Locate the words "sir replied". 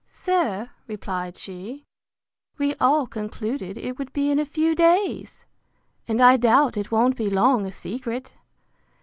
0.07-1.37